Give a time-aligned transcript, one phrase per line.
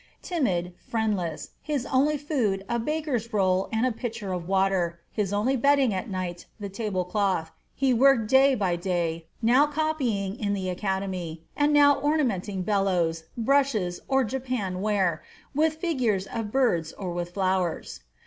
[0.23, 5.55] Timid, friendless, his only food a baker's roll and a pitcher of water, his only
[5.55, 10.69] bedding at night the table cover, he worked day by day, now copying in the
[10.69, 15.21] Academy, and now ornamenting bellows, brushes, or Japan ware,
[15.53, 17.99] with figures of birds or with flowers.